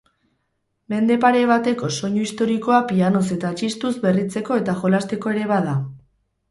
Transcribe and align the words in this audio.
Mende 0.93 1.17
pare 1.25 1.43
bateko 1.51 1.89
soinu 1.97 2.23
historikoa 2.29 2.81
pianoz 2.93 3.23
eta 3.39 3.55
txistuz 3.61 3.93
berritzeko 4.09 4.61
eta 4.65 4.81
jolasteko 4.83 5.37
ere 5.37 5.51
bada. 5.57 5.81